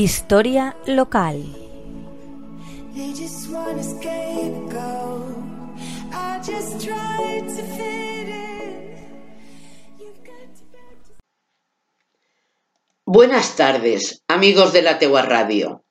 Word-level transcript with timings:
Historia 0.00 0.76
local. 0.86 1.44
Buenas 13.04 13.56
tardes, 13.56 14.22
amigos 14.28 14.72
de 14.72 14.82
la 14.82 15.00
Tegua 15.00 15.22
Radio. 15.22 15.84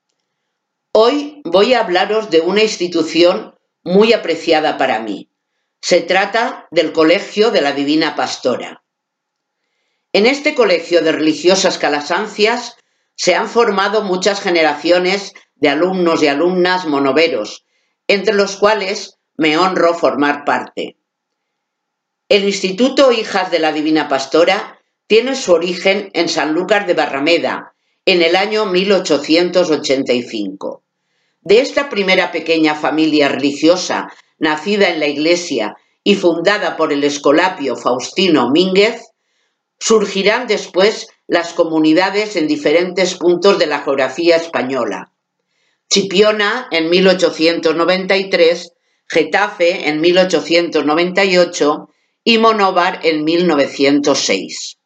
Hoy 0.92 1.42
voy 1.44 1.74
a 1.74 1.80
hablaros 1.80 2.30
de 2.30 2.40
una 2.40 2.62
institución 2.62 3.56
muy 3.84 4.14
apreciada 4.14 4.78
para 4.78 5.00
mí. 5.00 5.30
Se 5.82 6.00
trata 6.00 6.66
del 6.70 6.94
Colegio 6.94 7.50
de 7.50 7.60
la 7.60 7.72
Divina 7.72 8.16
Pastora. 8.16 8.82
En 10.14 10.24
este 10.24 10.54
colegio 10.54 11.02
de 11.02 11.12
religiosas 11.12 11.76
calasancias 11.76 12.78
se 13.18 13.34
han 13.34 13.48
formado 13.48 14.02
muchas 14.02 14.40
generaciones 14.40 15.34
de 15.56 15.68
alumnos 15.68 16.22
y 16.22 16.28
alumnas 16.28 16.86
monoveros, 16.86 17.66
entre 18.06 18.32
los 18.32 18.56
cuales 18.56 19.18
me 19.36 19.58
honro 19.58 19.92
formar 19.92 20.44
parte. 20.44 20.96
El 22.28 22.44
Instituto 22.44 23.10
Hijas 23.10 23.50
de 23.50 23.58
la 23.58 23.72
Divina 23.72 24.06
Pastora 24.06 24.78
tiene 25.08 25.34
su 25.34 25.52
origen 25.52 26.10
en 26.14 26.28
Sanlúcar 26.28 26.86
de 26.86 26.94
Barrameda, 26.94 27.74
en 28.06 28.22
el 28.22 28.36
año 28.36 28.66
1885. 28.66 30.84
De 31.40 31.60
esta 31.60 31.88
primera 31.88 32.30
pequeña 32.30 32.76
familia 32.76 33.28
religiosa, 33.28 34.12
nacida 34.38 34.90
en 34.90 35.00
la 35.00 35.08
iglesia 35.08 35.76
y 36.04 36.14
fundada 36.14 36.76
por 36.76 36.92
el 36.92 37.02
escolapio 37.02 37.74
Faustino 37.74 38.50
Mínguez, 38.50 39.08
surgirán 39.80 40.46
después 40.46 41.08
las 41.28 41.52
comunidades 41.52 42.34
en 42.36 42.48
diferentes 42.48 43.14
puntos 43.14 43.58
de 43.58 43.66
la 43.66 43.80
geografía 43.80 44.36
española. 44.36 45.12
Chipiona 45.90 46.66
en 46.70 46.88
1893, 46.88 48.72
Getafe 49.06 49.88
en 49.88 50.00
1898 50.00 51.88
y 52.24 52.38
Monóvar 52.38 53.00
en 53.04 53.24
1906. 53.24 54.78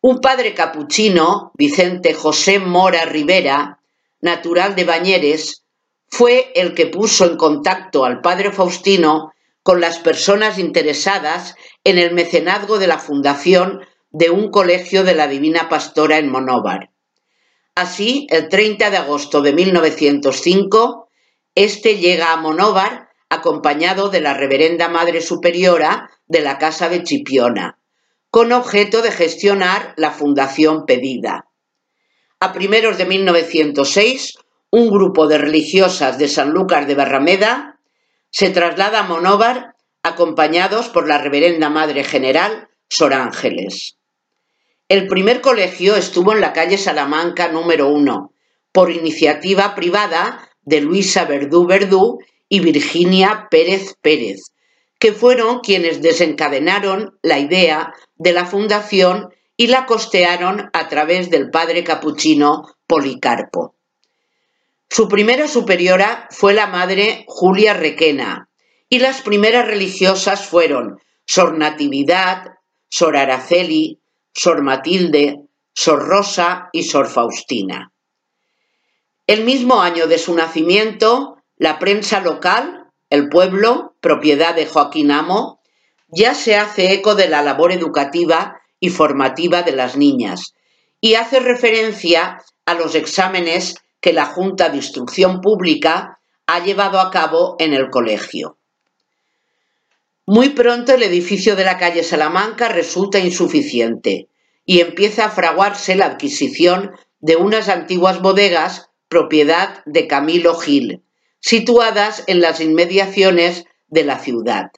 Un 0.00 0.20
padre 0.20 0.54
capuchino, 0.54 1.50
Vicente 1.54 2.14
José 2.14 2.60
Mora 2.60 3.04
Rivera, 3.04 3.80
natural 4.20 4.76
de 4.76 4.84
Bañeres, 4.84 5.64
fue 6.08 6.52
el 6.54 6.74
que 6.74 6.86
puso 6.86 7.26
en 7.26 7.36
contacto 7.36 8.04
al 8.04 8.20
padre 8.20 8.52
Faustino 8.52 9.32
con 9.64 9.80
las 9.80 9.98
personas 9.98 10.60
interesadas 10.60 11.56
en 11.82 11.98
el 11.98 12.14
mecenazgo 12.14 12.78
de 12.78 12.86
la 12.86 12.98
fundación 12.98 13.80
de 14.18 14.30
un 14.30 14.50
colegio 14.50 15.04
de 15.04 15.14
la 15.14 15.28
Divina 15.28 15.68
Pastora 15.68 16.16
en 16.16 16.30
Monóvar. 16.30 16.88
Así, 17.74 18.26
el 18.30 18.48
30 18.48 18.88
de 18.88 18.96
agosto 18.96 19.42
de 19.42 19.52
1905, 19.52 21.10
este 21.54 21.98
llega 21.98 22.32
a 22.32 22.38
Monóvar 22.38 23.10
acompañado 23.28 24.08
de 24.08 24.22
la 24.22 24.32
Reverenda 24.32 24.88
Madre 24.88 25.20
Superiora 25.20 26.10
de 26.28 26.40
la 26.40 26.56
Casa 26.56 26.88
de 26.88 27.02
Chipiona, 27.02 27.78
con 28.30 28.52
objeto 28.52 29.02
de 29.02 29.12
gestionar 29.12 29.92
la 29.98 30.12
fundación 30.12 30.86
pedida. 30.86 31.50
A 32.40 32.54
primeros 32.54 32.96
de 32.96 33.04
1906, 33.04 34.38
un 34.70 34.88
grupo 34.88 35.26
de 35.26 35.36
religiosas 35.36 36.16
de 36.16 36.28
Sanlúcar 36.28 36.86
de 36.86 36.94
Barrameda 36.94 37.80
se 38.30 38.48
traslada 38.48 39.00
a 39.00 39.06
Monóvar 39.06 39.74
acompañados 40.02 40.88
por 40.88 41.06
la 41.06 41.18
Reverenda 41.18 41.68
Madre 41.68 42.02
General 42.02 42.70
Sor 42.88 43.12
Ángeles. 43.12 43.98
El 44.88 45.08
primer 45.08 45.40
colegio 45.40 45.96
estuvo 45.96 46.32
en 46.32 46.40
la 46.40 46.52
calle 46.52 46.78
Salamanca 46.78 47.48
número 47.48 47.88
1, 47.88 48.32
por 48.70 48.92
iniciativa 48.92 49.74
privada 49.74 50.48
de 50.62 50.80
Luisa 50.80 51.24
Verdú 51.24 51.66
Verdú 51.66 52.20
y 52.48 52.60
Virginia 52.60 53.48
Pérez 53.50 53.96
Pérez, 54.00 54.52
que 55.00 55.10
fueron 55.10 55.58
quienes 55.58 56.02
desencadenaron 56.02 57.18
la 57.22 57.40
idea 57.40 57.94
de 58.14 58.32
la 58.32 58.46
fundación 58.46 59.34
y 59.56 59.66
la 59.66 59.86
costearon 59.86 60.70
a 60.72 60.88
través 60.88 61.30
del 61.30 61.50
padre 61.50 61.82
capuchino 61.82 62.76
Policarpo. 62.86 63.74
Su 64.88 65.08
primera 65.08 65.48
superiora 65.48 66.28
fue 66.30 66.54
la 66.54 66.68
madre 66.68 67.24
Julia 67.26 67.74
Requena 67.74 68.48
y 68.88 69.00
las 69.00 69.20
primeras 69.22 69.66
religiosas 69.66 70.46
fueron 70.46 71.00
Sor 71.24 71.58
Natividad, 71.58 72.52
Sor 72.88 73.16
Araceli, 73.16 73.98
Sor 74.36 74.62
Matilde, 74.62 75.40
Sor 75.72 76.06
Rosa 76.06 76.68
y 76.70 76.82
Sor 76.82 77.08
Faustina. 77.08 77.90
El 79.26 79.44
mismo 79.44 79.80
año 79.80 80.06
de 80.06 80.18
su 80.18 80.34
nacimiento, 80.34 81.38
la 81.56 81.78
prensa 81.78 82.20
local, 82.20 82.92
el 83.08 83.30
pueblo, 83.30 83.96
propiedad 84.00 84.54
de 84.54 84.66
Joaquín 84.66 85.10
Amo, 85.10 85.60
ya 86.08 86.34
se 86.34 86.54
hace 86.54 86.92
eco 86.92 87.14
de 87.14 87.28
la 87.28 87.42
labor 87.42 87.72
educativa 87.72 88.60
y 88.78 88.90
formativa 88.90 89.62
de 89.62 89.72
las 89.72 89.96
niñas 89.96 90.52
y 91.00 91.14
hace 91.14 91.40
referencia 91.40 92.42
a 92.66 92.74
los 92.74 92.94
exámenes 92.94 93.76
que 94.02 94.12
la 94.12 94.26
Junta 94.26 94.68
de 94.68 94.76
Instrucción 94.76 95.40
Pública 95.40 96.20
ha 96.46 96.62
llevado 96.62 97.00
a 97.00 97.10
cabo 97.10 97.56
en 97.58 97.72
el 97.72 97.88
colegio. 97.88 98.55
Muy 100.28 100.48
pronto 100.50 100.92
el 100.92 101.04
edificio 101.04 101.54
de 101.54 101.64
la 101.64 101.78
calle 101.78 102.02
Salamanca 102.02 102.68
resulta 102.68 103.20
insuficiente 103.20 104.28
y 104.64 104.80
empieza 104.80 105.26
a 105.26 105.30
fraguarse 105.30 105.94
la 105.94 106.06
adquisición 106.06 106.90
de 107.20 107.36
unas 107.36 107.68
antiguas 107.68 108.20
bodegas 108.20 108.90
propiedad 109.08 109.84
de 109.86 110.08
Camilo 110.08 110.56
Gil, 110.56 111.04
situadas 111.38 112.24
en 112.26 112.40
las 112.40 112.60
inmediaciones 112.60 113.66
de 113.86 114.02
la 114.02 114.18
ciudad. 114.18 114.72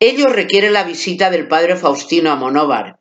Ello 0.00 0.28
requiere 0.28 0.70
la 0.70 0.84
visita 0.84 1.28
del 1.28 1.46
padre 1.46 1.76
Faustino 1.76 2.30
a 2.30 2.36
Monóvar. 2.36 3.00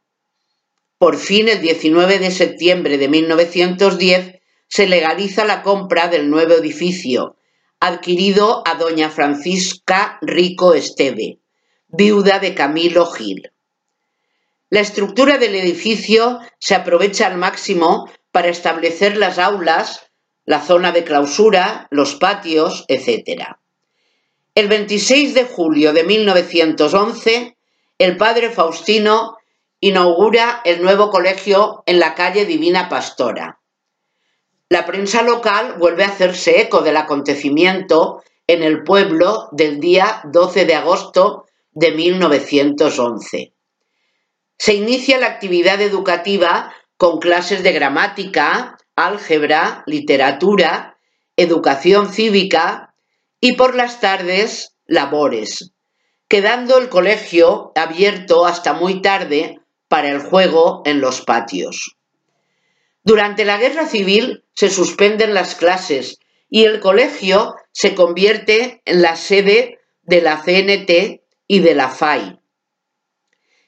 Por 0.97 1.15
fin, 1.15 1.47
el 1.47 1.61
19 1.61 2.19
de 2.19 2.31
septiembre 2.31 2.97
de 2.97 3.07
1910, 3.07 4.41
se 4.67 4.87
legaliza 4.87 5.45
la 5.45 5.63
compra 5.63 6.09
del 6.09 6.29
nuevo 6.29 6.55
edificio, 6.55 7.37
adquirido 7.79 8.63
a 8.65 8.75
doña 8.75 9.09
Francisca 9.09 10.17
Rico 10.21 10.73
Esteve, 10.73 11.39
viuda 11.87 12.39
de 12.39 12.55
Camilo 12.55 13.05
Gil. 13.05 13.51
La 14.69 14.79
estructura 14.79 15.37
del 15.37 15.55
edificio 15.55 16.39
se 16.59 16.75
aprovecha 16.75 17.27
al 17.27 17.37
máximo 17.37 18.09
para 18.31 18.49
establecer 18.49 19.15
las 19.15 19.37
aulas, 19.37 20.09
la 20.43 20.61
zona 20.61 20.91
de 20.91 21.03
clausura, 21.03 21.87
los 21.91 22.15
patios, 22.15 22.83
etc. 22.87 23.43
El 24.55 24.67
26 24.67 25.35
de 25.35 25.45
julio 25.45 25.93
de 25.93 26.03
1911, 26.03 27.57
el 27.99 28.17
padre 28.17 28.49
Faustino 28.49 29.37
inaugura 29.79 30.61
el 30.65 30.81
nuevo 30.81 31.11
colegio 31.11 31.83
en 31.85 31.99
la 31.99 32.15
calle 32.15 32.45
Divina 32.45 32.89
Pastora. 32.89 33.56
La 34.69 34.85
prensa 34.85 35.21
local 35.21 35.75
vuelve 35.77 36.03
a 36.03 36.09
hacerse 36.09 36.59
eco 36.59 36.81
del 36.81 36.97
acontecimiento 36.97 38.21
en 38.47 38.63
el 38.63 38.83
pueblo 38.83 39.47
del 39.53 39.79
día 39.79 40.21
12 40.25 40.65
de 40.65 40.75
agosto 40.75 41.45
de 41.71 41.91
1911. 41.91 43.53
Se 44.57 44.73
inicia 44.73 45.19
la 45.19 45.27
actividad 45.27 45.81
educativa 45.81 46.73
con 46.97 47.19
clases 47.19 47.63
de 47.63 47.71
gramática, 47.71 48.77
álgebra, 48.95 49.83
literatura, 49.85 50.97
educación 51.37 52.11
cívica 52.11 52.95
y 53.39 53.53
por 53.53 53.73
las 53.75 54.01
tardes 54.01 54.75
labores, 54.85 55.71
quedando 56.27 56.77
el 56.77 56.89
colegio 56.89 57.71
abierto 57.75 58.45
hasta 58.45 58.73
muy 58.73 59.01
tarde 59.01 59.61
para 59.87 60.09
el 60.09 60.19
juego 60.19 60.81
en 60.83 60.99
los 60.99 61.21
patios. 61.21 61.95
Durante 63.03 63.45
la 63.45 63.57
guerra 63.57 63.85
civil 63.85 64.43
se 64.57 64.69
suspenden 64.71 65.35
las 65.35 65.53
clases 65.53 66.17
y 66.49 66.63
el 66.63 66.79
colegio 66.79 67.53
se 67.71 67.93
convierte 67.93 68.81
en 68.85 69.03
la 69.03 69.15
sede 69.15 69.77
de 70.01 70.21
la 70.21 70.41
CNT 70.41 71.21
y 71.47 71.59
de 71.59 71.75
la 71.75 71.89
FAI. 71.89 72.39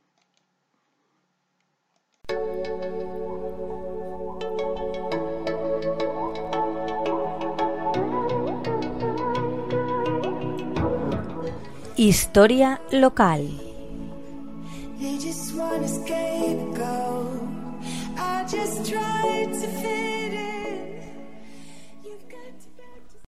Historia 11.96 12.80
local. 12.92 13.50
Just 18.48 18.90
tried 18.90 19.54
to 19.54 19.68